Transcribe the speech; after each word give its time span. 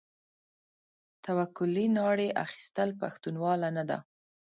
توکلې 1.25 1.85
ناړې 1.97 2.29
اخيستل؛ 2.45 2.89
پښتنواله 3.01 3.69
نه 3.77 3.83
ده. 3.89 3.97